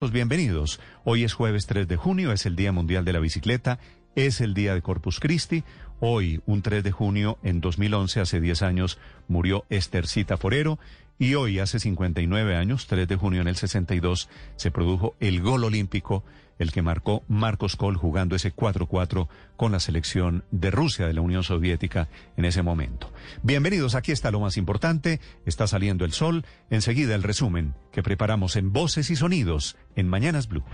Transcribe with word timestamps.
Bienvenidos. 0.00 0.78
Hoy 1.02 1.24
es 1.24 1.34
jueves 1.34 1.66
3 1.66 1.88
de 1.88 1.96
junio, 1.96 2.30
es 2.30 2.46
el 2.46 2.54
Día 2.54 2.70
Mundial 2.70 3.04
de 3.04 3.12
la 3.12 3.18
Bicicleta, 3.18 3.80
es 4.14 4.40
el 4.40 4.54
Día 4.54 4.72
de 4.72 4.80
Corpus 4.80 5.18
Christi. 5.18 5.64
Hoy, 6.00 6.40
un 6.46 6.62
3 6.62 6.84
de 6.84 6.92
junio, 6.92 7.38
en 7.42 7.60
2011, 7.60 8.20
hace 8.20 8.40
10 8.40 8.62
años, 8.62 8.98
murió 9.26 9.64
Estercita 9.68 10.36
Forero. 10.36 10.78
Y 11.18 11.34
hoy, 11.34 11.58
hace 11.58 11.80
59 11.80 12.54
años, 12.54 12.86
3 12.86 13.08
de 13.08 13.16
junio 13.16 13.40
en 13.40 13.48
el 13.48 13.56
62, 13.56 14.28
se 14.54 14.70
produjo 14.70 15.16
el 15.18 15.42
gol 15.42 15.64
olímpico 15.64 16.22
el 16.58 16.72
que 16.72 16.82
marcó 16.82 17.22
Marcos 17.28 17.76
Kohl 17.76 17.96
jugando 17.96 18.36
ese 18.36 18.54
4-4 18.54 19.28
con 19.56 19.72
la 19.72 19.80
selección 19.80 20.44
de 20.50 20.70
Rusia, 20.70 21.06
de 21.06 21.14
la 21.14 21.20
Unión 21.20 21.42
Soviética, 21.42 22.08
en 22.36 22.44
ese 22.44 22.62
momento. 22.62 23.12
Bienvenidos, 23.42 23.94
aquí 23.94 24.12
está 24.12 24.30
lo 24.30 24.40
más 24.40 24.56
importante, 24.56 25.20
está 25.46 25.66
saliendo 25.66 26.04
el 26.04 26.12
sol, 26.12 26.44
enseguida 26.70 27.14
el 27.14 27.22
resumen 27.22 27.74
que 27.92 28.02
preparamos 28.02 28.56
en 28.56 28.72
Voces 28.72 29.10
y 29.10 29.16
Sonidos 29.16 29.76
en 29.94 30.08
Mañanas 30.08 30.48
Blue 30.48 30.64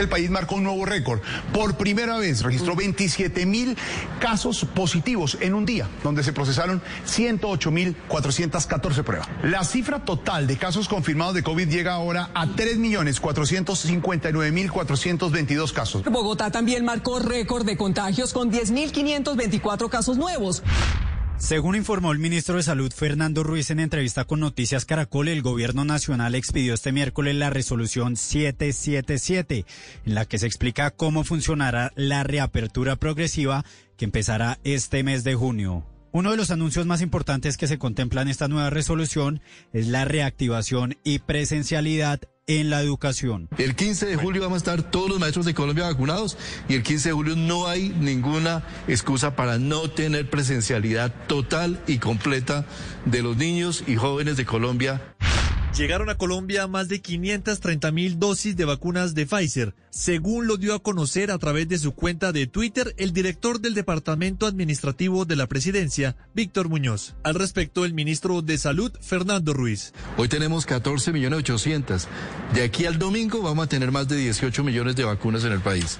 el 0.00 0.08
país 0.08 0.30
marcó 0.30 0.56
un 0.56 0.64
nuevo 0.64 0.84
récord. 0.84 1.20
Por 1.52 1.76
primera 1.76 2.18
vez 2.18 2.42
registró 2.42 2.76
27 2.76 3.46
mil 3.46 3.76
casos 4.20 4.64
positivos 4.64 5.38
en 5.40 5.54
un 5.54 5.64
día, 5.66 5.88
donde 6.02 6.22
se 6.22 6.32
procesaron 6.32 6.82
108 7.04 7.70
mil 7.70 7.96
414 8.08 9.02
pruebas. 9.02 9.28
La 9.42 9.64
cifra 9.64 10.04
total 10.04 10.46
de 10.46 10.56
casos 10.56 10.88
confirmados 10.88 11.34
de 11.34 11.42
COVID 11.42 11.68
llega 11.68 11.92
ahora 11.94 12.30
a 12.34 12.46
3 12.46 12.78
millones 12.78 13.20
459 13.20 14.52
mil 14.52 14.70
422 14.70 15.72
casos. 15.72 16.04
Bogotá 16.04 16.50
también 16.50 16.84
marcó 16.84 17.18
récord 17.18 17.64
de 17.64 17.76
contagios 17.76 18.32
con 18.32 18.50
10.524 18.50 19.88
casos 19.88 20.16
nuevos. 20.16 20.62
Según 21.38 21.74
informó 21.74 22.12
el 22.12 22.18
ministro 22.18 22.56
de 22.56 22.62
Salud 22.62 22.92
Fernando 22.92 23.42
Ruiz 23.42 23.70
en 23.70 23.80
entrevista 23.80 24.24
con 24.24 24.40
Noticias 24.40 24.84
Caracol, 24.84 25.28
el 25.28 25.42
gobierno 25.42 25.84
nacional 25.84 26.34
expidió 26.34 26.74
este 26.74 26.92
miércoles 26.92 27.34
la 27.34 27.50
resolución 27.50 28.16
777, 28.16 29.66
en 30.06 30.14
la 30.14 30.24
que 30.24 30.38
se 30.38 30.46
explica 30.46 30.90
cómo 30.90 31.24
funcionará 31.24 31.92
la 31.96 32.22
reapertura 32.22 32.96
progresiva 32.96 33.64
que 33.98 34.06
empezará 34.06 34.58
este 34.64 35.02
mes 35.02 35.22
de 35.24 35.34
junio. 35.34 35.84
Uno 36.12 36.30
de 36.30 36.36
los 36.36 36.52
anuncios 36.52 36.86
más 36.86 37.02
importantes 37.02 37.56
que 37.56 37.66
se 37.66 37.78
contempla 37.78 38.22
en 38.22 38.28
esta 38.28 38.46
nueva 38.46 38.70
resolución 38.70 39.42
es 39.72 39.88
la 39.88 40.04
reactivación 40.04 40.96
y 41.02 41.18
presencialidad 41.18 42.20
en 42.46 42.70
la 42.70 42.82
educación. 42.82 43.48
El 43.56 43.74
15 43.74 44.06
de 44.06 44.16
julio 44.16 44.42
vamos 44.42 44.56
a 44.56 44.58
estar 44.58 44.90
todos 44.90 45.08
los 45.08 45.18
maestros 45.18 45.46
de 45.46 45.54
Colombia 45.54 45.84
vacunados 45.84 46.36
y 46.68 46.74
el 46.74 46.82
15 46.82 47.08
de 47.08 47.14
julio 47.14 47.36
no 47.36 47.66
hay 47.66 47.88
ninguna 47.88 48.66
excusa 48.86 49.34
para 49.34 49.58
no 49.58 49.90
tener 49.90 50.28
presencialidad 50.28 51.12
total 51.26 51.80
y 51.86 51.98
completa 51.98 52.66
de 53.06 53.22
los 53.22 53.36
niños 53.36 53.84
y 53.86 53.96
jóvenes 53.96 54.36
de 54.36 54.44
Colombia. 54.44 55.00
Llegaron 55.76 56.08
a 56.08 56.16
Colombia 56.16 56.66
más 56.68 56.88
de 56.88 57.00
530 57.00 57.90
mil 57.90 58.18
dosis 58.18 58.56
de 58.56 58.64
vacunas 58.64 59.14
de 59.14 59.26
Pfizer, 59.26 59.74
según 59.94 60.48
lo 60.48 60.56
dio 60.56 60.74
a 60.74 60.82
conocer 60.82 61.30
a 61.30 61.38
través 61.38 61.68
de 61.68 61.78
su 61.78 61.92
cuenta 61.92 62.32
de 62.32 62.48
Twitter 62.48 62.94
el 62.98 63.12
director 63.12 63.60
del 63.60 63.74
Departamento 63.74 64.46
Administrativo 64.46 65.24
de 65.24 65.36
la 65.36 65.46
Presidencia, 65.46 66.16
Víctor 66.34 66.68
Muñoz. 66.68 67.14
Al 67.22 67.36
respecto, 67.36 67.84
el 67.84 67.94
ministro 67.94 68.42
de 68.42 68.58
Salud, 68.58 68.92
Fernando 69.00 69.54
Ruiz. 69.54 69.92
Hoy 70.16 70.26
tenemos 70.26 70.66
14 70.66 71.12
millones 71.12 71.38
800. 71.38 72.08
De 72.54 72.64
aquí 72.64 72.86
al 72.86 72.98
domingo 72.98 73.40
vamos 73.40 73.66
a 73.66 73.68
tener 73.68 73.92
más 73.92 74.08
de 74.08 74.16
18 74.16 74.64
millones 74.64 74.96
de 74.96 75.04
vacunas 75.04 75.44
en 75.44 75.52
el 75.52 75.60
país. 75.60 75.96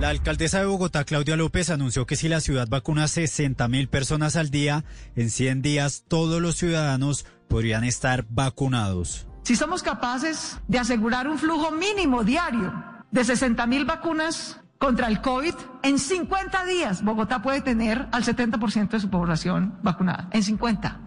La 0.00 0.08
alcaldesa 0.08 0.58
de 0.58 0.66
Bogotá, 0.66 1.04
Claudia 1.04 1.36
López, 1.36 1.70
anunció 1.70 2.06
que 2.06 2.16
si 2.16 2.28
la 2.28 2.40
ciudad 2.40 2.66
vacuna 2.68 3.06
60 3.06 3.68
mil 3.68 3.88
personas 3.88 4.34
al 4.34 4.50
día, 4.50 4.84
en 5.14 5.30
100 5.30 5.62
días 5.62 6.04
todos 6.08 6.42
los 6.42 6.56
ciudadanos 6.56 7.24
podrían 7.46 7.84
estar 7.84 8.26
vacunados. 8.28 9.28
Si 9.44 9.54
somos 9.54 9.84
capaces 9.84 10.58
de 10.66 10.78
asegurar 10.78 11.28
un 11.28 11.38
flujo 11.38 11.70
mínimo 11.70 12.24
diario 12.24 12.97
de 13.10 13.24
60 13.24 13.66
mil 13.66 13.84
vacunas 13.84 14.60
contra 14.78 15.08
el 15.08 15.20
COVID, 15.20 15.54
en 15.82 15.98
50 15.98 16.64
días 16.64 17.02
Bogotá 17.02 17.42
puede 17.42 17.60
tener 17.60 18.08
al 18.12 18.24
70% 18.24 18.90
de 18.90 19.00
su 19.00 19.10
población 19.10 19.78
vacunada. 19.82 20.28
En 20.32 20.42
50. 20.42 21.00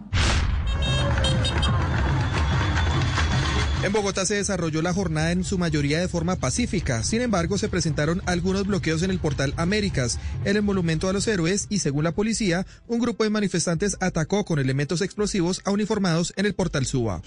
En 3.82 3.92
Bogotá 3.92 4.24
se 4.24 4.36
desarrolló 4.36 4.80
la 4.80 4.94
jornada 4.94 5.32
en 5.32 5.42
su 5.42 5.58
mayoría 5.58 5.98
de 5.98 6.06
forma 6.06 6.36
pacífica. 6.36 7.02
Sin 7.02 7.20
embargo, 7.20 7.58
se 7.58 7.68
presentaron 7.68 8.22
algunos 8.26 8.64
bloqueos 8.64 9.02
en 9.02 9.10
el 9.10 9.18
portal 9.18 9.54
Américas, 9.56 10.20
en 10.44 10.54
el 10.54 10.62
monumento 10.62 11.08
a 11.08 11.12
los 11.12 11.26
héroes 11.26 11.66
y, 11.68 11.80
según 11.80 12.04
la 12.04 12.12
policía, 12.12 12.64
un 12.86 13.00
grupo 13.00 13.24
de 13.24 13.30
manifestantes 13.30 13.96
atacó 13.98 14.44
con 14.44 14.60
elementos 14.60 15.00
explosivos 15.00 15.62
a 15.64 15.72
uniformados 15.72 16.32
en 16.36 16.46
el 16.46 16.54
portal 16.54 16.86
Suba. 16.86 17.22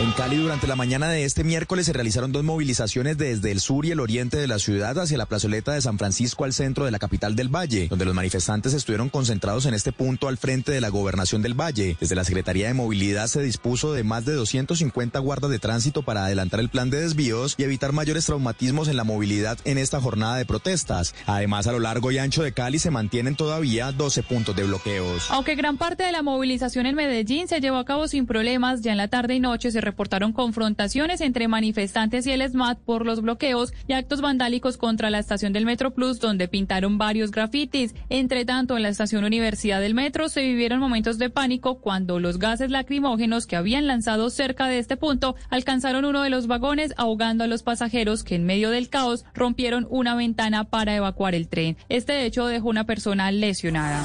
En 0.00 0.12
Cali, 0.12 0.38
durante 0.38 0.66
la 0.66 0.76
mañana 0.76 1.10
de 1.10 1.24
este 1.24 1.44
miércoles 1.44 1.84
se 1.84 1.92
realizaron 1.92 2.32
dos 2.32 2.42
movilizaciones 2.42 3.18
desde 3.18 3.50
el 3.52 3.60
sur 3.60 3.84
y 3.84 3.90
el 3.90 4.00
oriente 4.00 4.38
de 4.38 4.46
la 4.46 4.58
ciudad 4.58 4.98
hacia 4.98 5.18
la 5.18 5.26
plazoleta 5.26 5.74
de 5.74 5.82
San 5.82 5.98
Francisco 5.98 6.44
al 6.44 6.54
centro 6.54 6.86
de 6.86 6.90
la 6.90 6.98
capital 6.98 7.36
del 7.36 7.54
Valle, 7.54 7.86
donde 7.88 8.06
los 8.06 8.14
manifestantes 8.14 8.72
estuvieron 8.72 9.10
concentrados 9.10 9.66
en 9.66 9.74
este 9.74 9.92
punto 9.92 10.28
al 10.28 10.38
frente 10.38 10.72
de 10.72 10.80
la 10.80 10.88
gobernación 10.88 11.42
del 11.42 11.52
Valle. 11.52 11.98
Desde 12.00 12.14
la 12.14 12.24
Secretaría 12.24 12.68
de 12.68 12.72
Movilidad 12.72 13.26
se 13.26 13.42
dispuso 13.42 13.92
de 13.92 14.02
más 14.02 14.24
de 14.24 14.32
250 14.32 15.18
guardas 15.18 15.50
de 15.50 15.58
tránsito 15.58 16.00
para 16.00 16.24
adelantar 16.24 16.60
el 16.60 16.70
plan 16.70 16.88
de 16.88 17.02
desvíos 17.02 17.54
y 17.58 17.64
evitar 17.64 17.92
mayores 17.92 18.24
traumatismos 18.24 18.88
en 18.88 18.96
la 18.96 19.04
movilidad 19.04 19.58
en 19.66 19.76
esta 19.76 20.00
jornada 20.00 20.36
de 20.36 20.46
protestas. 20.46 21.14
Además, 21.26 21.66
a 21.66 21.72
lo 21.72 21.78
largo 21.78 22.10
y 22.10 22.16
ancho 22.16 22.42
de 22.42 22.52
Cali 22.52 22.78
se 22.78 22.90
mantienen 22.90 23.36
todavía 23.36 23.92
12 23.92 24.22
puntos 24.22 24.56
de 24.56 24.64
bloqueos. 24.64 25.26
Aunque 25.28 25.56
gran 25.56 25.76
parte 25.76 26.04
de 26.04 26.12
la 26.12 26.22
movilización 26.22 26.86
en 26.86 26.94
Medellín 26.94 27.48
se 27.48 27.60
llevó 27.60 27.76
a 27.76 27.84
cabo 27.84 28.08
sin 28.08 28.24
problemas, 28.24 28.80
ya 28.80 28.92
en 28.92 28.96
la 28.96 29.08
tarde 29.08 29.34
y 29.34 29.40
noche 29.40 29.70
se 29.70 29.89
reportaron 29.90 30.32
confrontaciones 30.32 31.20
entre 31.20 31.48
manifestantes 31.48 32.24
y 32.26 32.30
el 32.30 32.48
SMAT 32.48 32.78
por 32.78 33.04
los 33.04 33.22
bloqueos 33.22 33.72
y 33.88 33.94
actos 33.94 34.20
vandálicos 34.20 34.76
contra 34.76 35.10
la 35.10 35.18
estación 35.18 35.52
del 35.52 35.66
Metro 35.66 35.92
Plus, 35.92 36.20
donde 36.20 36.46
pintaron 36.46 36.96
varios 36.96 37.32
grafitis. 37.32 37.94
Entre 38.08 38.44
tanto, 38.44 38.76
en 38.76 38.84
la 38.84 38.88
estación 38.88 39.24
Universidad 39.24 39.80
del 39.80 39.94
Metro 39.94 40.28
se 40.28 40.42
vivieron 40.42 40.78
momentos 40.78 41.18
de 41.18 41.28
pánico 41.28 41.80
cuando 41.80 42.20
los 42.20 42.38
gases 42.38 42.70
lacrimógenos 42.70 43.46
que 43.46 43.56
habían 43.56 43.88
lanzado 43.88 44.30
cerca 44.30 44.68
de 44.68 44.78
este 44.78 44.96
punto 44.96 45.34
alcanzaron 45.48 46.04
uno 46.04 46.22
de 46.22 46.30
los 46.30 46.46
vagones, 46.46 46.94
ahogando 46.96 47.42
a 47.42 47.48
los 47.48 47.64
pasajeros 47.64 48.22
que 48.22 48.36
en 48.36 48.46
medio 48.46 48.70
del 48.70 48.90
caos 48.90 49.24
rompieron 49.34 49.88
una 49.90 50.14
ventana 50.14 50.64
para 50.64 50.94
evacuar 50.94 51.34
el 51.34 51.48
tren. 51.48 51.76
Este 51.88 52.24
hecho 52.24 52.46
dejó 52.46 52.68
una 52.68 52.84
persona 52.84 53.32
lesionada. 53.32 54.04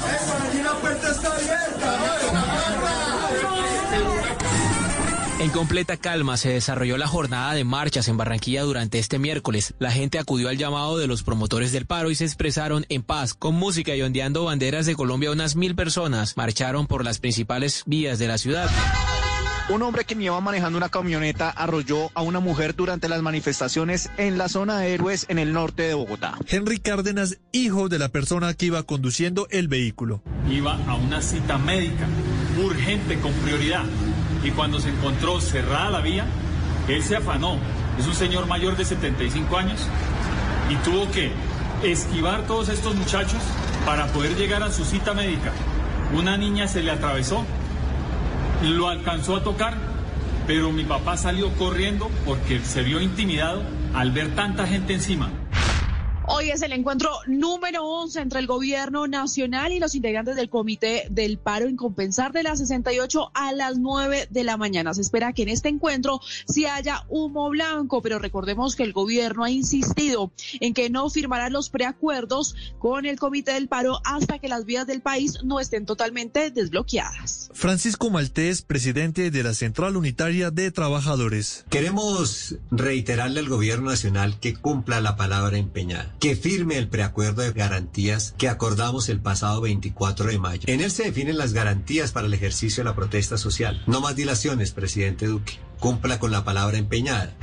En 5.38 5.50
completa 5.50 5.98
calma 5.98 6.38
se 6.38 6.48
desarrolló 6.48 6.96
la 6.96 7.06
jornada 7.06 7.52
de 7.52 7.62
marchas 7.62 8.08
en 8.08 8.16
Barranquilla 8.16 8.62
durante 8.62 8.98
este 8.98 9.18
miércoles. 9.18 9.74
La 9.78 9.90
gente 9.90 10.18
acudió 10.18 10.48
al 10.48 10.56
llamado 10.56 10.96
de 10.96 11.06
los 11.06 11.22
promotores 11.22 11.72
del 11.72 11.84
paro 11.84 12.10
y 12.10 12.14
se 12.14 12.24
expresaron 12.24 12.86
en 12.88 13.02
paz. 13.02 13.34
Con 13.34 13.54
música 13.54 13.94
y 13.94 14.00
ondeando 14.00 14.44
banderas 14.44 14.86
de 14.86 14.94
Colombia, 14.94 15.30
unas 15.30 15.54
mil 15.54 15.74
personas 15.74 16.38
marcharon 16.38 16.86
por 16.86 17.04
las 17.04 17.18
principales 17.18 17.82
vías 17.84 18.18
de 18.18 18.28
la 18.28 18.38
ciudad. 18.38 18.70
Un 19.68 19.82
hombre 19.82 20.04
que 20.04 20.14
iba 20.14 20.40
manejando 20.40 20.78
una 20.78 20.88
camioneta 20.88 21.50
arrolló 21.50 22.10
a 22.14 22.22
una 22.22 22.40
mujer 22.40 22.74
durante 22.74 23.06
las 23.06 23.20
manifestaciones 23.20 24.08
en 24.16 24.38
la 24.38 24.48
zona 24.48 24.78
de 24.78 24.94
Héroes 24.94 25.26
en 25.28 25.38
el 25.38 25.52
norte 25.52 25.82
de 25.82 25.92
Bogotá. 25.92 26.38
Henry 26.48 26.78
Cárdenas, 26.78 27.36
hijo 27.52 27.90
de 27.90 27.98
la 27.98 28.08
persona 28.08 28.54
que 28.54 28.66
iba 28.66 28.84
conduciendo 28.84 29.48
el 29.50 29.68
vehículo. 29.68 30.22
Iba 30.48 30.82
a 30.86 30.94
una 30.94 31.20
cita 31.20 31.58
médica 31.58 32.06
urgente 32.58 33.18
con 33.20 33.32
prioridad 33.34 33.84
y 34.46 34.52
cuando 34.52 34.78
se 34.78 34.90
encontró 34.90 35.40
cerrada 35.40 35.90
la 35.90 36.00
vía, 36.00 36.24
él 36.88 37.02
se 37.02 37.16
afanó. 37.16 37.58
Es 37.98 38.06
un 38.06 38.14
señor 38.14 38.46
mayor 38.46 38.76
de 38.76 38.84
75 38.84 39.56
años 39.56 39.80
y 40.70 40.76
tuvo 40.76 41.10
que 41.10 41.32
esquivar 41.82 42.46
todos 42.46 42.68
estos 42.68 42.94
muchachos 42.94 43.40
para 43.84 44.06
poder 44.08 44.36
llegar 44.36 44.62
a 44.62 44.70
su 44.70 44.84
cita 44.84 45.14
médica. 45.14 45.52
Una 46.14 46.36
niña 46.36 46.68
se 46.68 46.82
le 46.82 46.92
atravesó, 46.92 47.44
lo 48.62 48.88
alcanzó 48.88 49.36
a 49.36 49.42
tocar, 49.42 49.74
pero 50.46 50.70
mi 50.70 50.84
papá 50.84 51.16
salió 51.16 51.52
corriendo 51.54 52.08
porque 52.24 52.60
se 52.60 52.82
vio 52.82 53.00
intimidado 53.00 53.62
al 53.94 54.12
ver 54.12 54.34
tanta 54.36 54.66
gente 54.66 54.94
encima. 54.94 55.30
Hoy 56.28 56.50
es 56.50 56.60
el 56.62 56.72
encuentro 56.72 57.10
número 57.28 57.84
11 57.84 58.20
entre 58.20 58.40
el 58.40 58.48
gobierno 58.48 59.06
nacional 59.06 59.70
y 59.70 59.78
los 59.78 59.94
integrantes 59.94 60.34
del 60.34 60.50
comité 60.50 61.06
del 61.08 61.38
paro 61.38 61.66
en 61.66 61.76
compensar 61.76 62.32
de 62.32 62.42
las 62.42 62.58
68 62.58 63.30
a 63.32 63.52
las 63.52 63.78
9 63.78 64.26
de 64.28 64.42
la 64.42 64.56
mañana. 64.56 64.92
Se 64.92 65.02
espera 65.02 65.32
que 65.32 65.44
en 65.44 65.50
este 65.50 65.68
encuentro 65.68 66.20
sí 66.48 66.66
haya 66.66 67.04
humo 67.08 67.48
blanco, 67.48 68.02
pero 68.02 68.18
recordemos 68.18 68.74
que 68.74 68.82
el 68.82 68.92
gobierno 68.92 69.44
ha 69.44 69.50
insistido 69.50 70.32
en 70.58 70.74
que 70.74 70.90
no 70.90 71.08
firmará 71.10 71.48
los 71.48 71.70
preacuerdos 71.70 72.56
con 72.80 73.06
el 73.06 73.20
comité 73.20 73.52
del 73.52 73.68
paro 73.68 74.00
hasta 74.04 74.40
que 74.40 74.48
las 74.48 74.64
vías 74.64 74.88
del 74.88 75.02
país 75.02 75.38
no 75.44 75.60
estén 75.60 75.86
totalmente 75.86 76.50
desbloqueadas. 76.50 77.50
Francisco 77.54 78.10
Maltés, 78.10 78.62
presidente 78.62 79.30
de 79.30 79.42
la 79.44 79.54
Central 79.54 79.96
Unitaria 79.96 80.50
de 80.50 80.72
Trabajadores. 80.72 81.64
Queremos 81.70 82.56
reiterarle 82.72 83.38
al 83.38 83.48
gobierno 83.48 83.90
nacional 83.90 84.40
que 84.40 84.56
cumpla 84.56 85.00
la 85.00 85.16
palabra 85.16 85.56
empeñada 85.56 86.15
que 86.20 86.36
firme 86.36 86.78
el 86.78 86.88
preacuerdo 86.88 87.42
de 87.42 87.52
garantías 87.52 88.34
que 88.38 88.48
acordamos 88.48 89.08
el 89.08 89.20
pasado 89.20 89.60
24 89.60 90.26
de 90.26 90.38
mayo. 90.38 90.62
En 90.66 90.80
él 90.80 90.90
se 90.90 91.04
definen 91.04 91.38
las 91.38 91.52
garantías 91.52 92.12
para 92.12 92.26
el 92.26 92.34
ejercicio 92.34 92.82
de 92.82 92.90
la 92.90 92.96
protesta 92.96 93.38
social. 93.38 93.82
No 93.86 94.00
más 94.00 94.16
dilaciones, 94.16 94.72
presidente 94.72 95.26
Duque. 95.26 95.58
Cumpla 95.78 96.18
con 96.18 96.30
la 96.30 96.44
palabra 96.44 96.78
empeñada. 96.78 97.36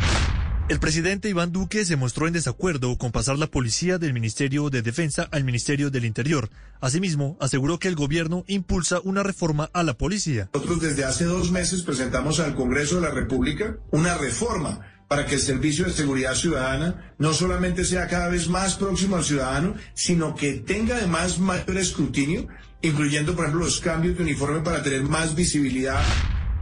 El 0.70 0.80
presidente 0.80 1.28
Iván 1.28 1.52
Duque 1.52 1.84
se 1.84 1.98
mostró 1.98 2.26
en 2.26 2.34
desacuerdo 2.34 2.98
con 2.98 3.12
pasar 3.12 3.38
la 3.38 3.48
policía 3.48 3.98
del 3.98 4.14
Ministerio 4.14 4.70
de 4.70 4.82
Defensa 4.82 5.28
al 5.30 5.44
Ministerio 5.44 5.92
del 5.92 6.06
Interior. 6.06 6.50
Asimismo, 6.80 7.38
aseguró 7.42 7.80
que 7.80 7.90
el 7.90 7.96
gobierno 7.96 8.46
impulsa 8.48 9.02
una 9.04 9.24
reforma 9.24 9.70
a 9.74 9.84
la 9.84 9.96
policía. 9.96 10.50
Nosotros 10.54 10.80
desde 10.80 11.04
hace 11.04 11.26
dos 11.26 11.52
meses 11.52 11.84
presentamos 11.84 12.40
al 12.40 12.56
Congreso 12.56 12.96
de 12.96 13.02
la 13.02 13.12
República 13.12 13.78
una 13.92 14.18
reforma 14.18 14.93
para 15.08 15.26
que 15.26 15.36
el 15.36 15.42
servicio 15.42 15.86
de 15.86 15.94
seguridad 15.94 16.36
ciudadana 16.36 17.14
no 17.18 17.34
solamente 17.34 17.86
sea 17.86 18.08
cada 18.08 18.30
vez 18.30 18.48
más 18.48 18.76
próximo 18.76 19.16
al 19.16 19.24
ciudadano, 19.24 19.76
sino 19.94 20.36
que 20.36 20.54
tenga 20.54 20.98
además 20.98 21.40
mayor 21.40 21.78
escrutinio, 21.78 22.48
incluyendo, 22.82 23.36
por 23.36 23.46
ejemplo, 23.46 23.66
los 23.66 23.80
cambios 23.80 24.18
de 24.18 24.24
uniforme 24.24 24.62
para 24.62 24.82
tener 24.84 25.04
más 25.04 25.36
visibilidad. 25.36 26.04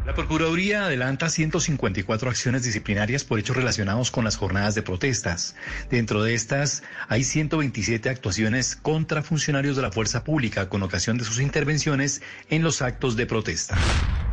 La 0.04 0.16
Procuraduría 0.16 0.86
adelanta 0.86 1.30
154 1.30 2.32
acciones 2.32 2.64
disciplinarias 2.64 3.24
por 3.24 3.38
hechos 3.38 3.56
relacionados 3.56 4.10
con 4.10 4.24
las 4.24 4.36
jornadas 4.36 4.74
de 4.74 4.82
protestas. 4.82 5.56
Dentro 5.92 6.24
de 6.24 6.34
estas 6.34 6.82
hay 7.08 7.24
127 7.24 8.10
actuaciones 8.10 8.76
contra 8.76 9.22
funcionarios 9.22 9.76
de 9.76 9.84
la 9.84 9.92
fuerza 9.92 10.24
pública 10.24 10.70
con 10.70 10.82
ocasión 10.82 11.20
de 11.20 11.24
sus 11.24 11.40
intervenciones 11.40 12.24
en 12.50 12.64
los 12.64 12.82
actos 12.82 13.16
de 13.16 13.28
protesta. 13.28 13.78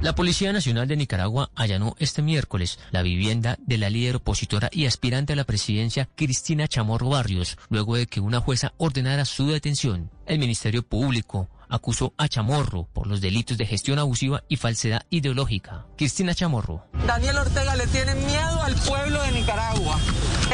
La 0.00 0.14
Policía 0.14 0.54
Nacional 0.54 0.88
de 0.88 0.96
Nicaragua 0.96 1.50
allanó 1.54 1.96
este 1.98 2.22
miércoles 2.22 2.78
la 2.90 3.02
vivienda 3.02 3.58
de 3.60 3.76
la 3.76 3.90
líder 3.90 4.16
opositora 4.16 4.70
y 4.72 4.86
aspirante 4.86 5.34
a 5.34 5.36
la 5.36 5.44
presidencia 5.44 6.08
Cristina 6.14 6.66
Chamorro 6.66 7.10
Barrios, 7.10 7.58
luego 7.68 7.96
de 7.96 8.06
que 8.06 8.20
una 8.20 8.40
jueza 8.40 8.72
ordenara 8.78 9.26
su 9.26 9.50
detención. 9.50 10.10
El 10.24 10.38
Ministerio 10.38 10.82
Público 10.82 11.50
acusó 11.68 12.14
a 12.16 12.28
Chamorro 12.28 12.88
por 12.92 13.06
los 13.06 13.20
delitos 13.20 13.58
de 13.58 13.66
gestión 13.66 13.98
abusiva 13.98 14.42
y 14.48 14.56
falsedad 14.56 15.02
ideológica. 15.10 15.86
Cristina 15.96 16.34
Chamorro. 16.34 16.84
Daniel 17.06 17.38
Ortega 17.38 17.76
le 17.76 17.86
tiene 17.86 18.14
miedo 18.14 18.62
al 18.62 18.74
pueblo 18.74 19.22
de 19.22 19.32
Nicaragua. 19.32 19.98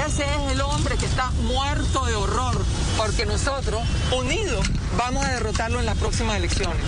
Ese 0.07 0.23
es 0.23 0.53
el 0.53 0.61
hombre 0.61 0.97
que 0.97 1.07
está 1.07 1.31
muerto 1.43 2.05
de 2.07 2.15
horror, 2.15 2.65
porque 2.97 3.27
nosotros, 3.27 3.83
unidos, 4.17 4.67
vamos 4.99 5.25
a 5.25 5.33
derrotarlo 5.33 5.81
en 5.81 5.87
las 5.87 5.99
próximas 5.99 6.37
elecciones. 6.37 6.83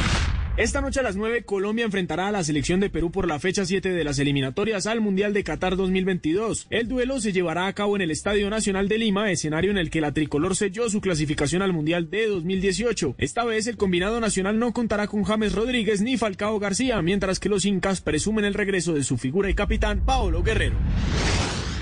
Esta 0.57 0.81
noche 0.81 1.01
a 1.01 1.03
las 1.03 1.17
9 1.17 1.45
Colombia 1.45 1.85
enfrentará 1.85 2.29
a 2.29 2.33
la 2.33 2.43
selección 2.43 2.81
de 2.81 2.89
Perú 2.89 3.11
por 3.11 3.29
la 3.29 3.39
fecha 3.39 3.67
7 3.67 3.91
de 3.91 4.05
las 4.05 4.19
eliminatorias 4.19 4.87
al 4.87 5.03
Mundial 5.03 5.35
de 5.35 5.45
Qatar 5.45 5.77
2022. 5.77 6.67
El 6.71 6.89
duelo 6.89 7.21
se 7.21 7.35
llevará 7.35 7.67
a 7.67 7.75
cabo 7.75 7.95
en 7.95 8.01
el 8.01 8.11
Estadio 8.11 8.49
Nacional 8.49 8.89
de 8.89 8.97
Lima, 8.97 9.31
escenario 9.31 9.71
en 9.71 9.77
el 9.77 9.91
que 9.91 10.01
la 10.01 10.15
tricolor 10.15 10.57
selló 10.57 10.89
su 10.89 11.03
clasificación 11.03 11.61
al 11.61 11.75
Mundial 11.75 12.09
de 12.09 12.27
2018. 12.29 13.17
Esta 13.19 13.45
vez 13.45 13.67
el 13.67 13.77
combinado 13.77 14.19
nacional 14.19 14.59
no 14.59 14.73
contará 14.73 15.09
con 15.09 15.25
James 15.25 15.53
Rodríguez 15.53 16.01
ni 16.01 16.17
Falcao 16.17 16.59
García, 16.59 17.03
mientras 17.03 17.39
que 17.39 17.51
los 17.51 17.67
incas 17.67 18.01
presumen 18.01 18.47
el 18.47 18.55
regreso 18.55 18.95
de 18.95 19.05
su 19.05 19.19
figura 19.19 19.51
y 19.51 19.55
capitán 19.55 20.07
Paolo 20.07 20.43
Guerrero. 20.43 20.77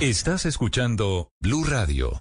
Estás 0.01 0.47
escuchando 0.47 1.31
Blue 1.41 1.63
Radio. 1.63 2.21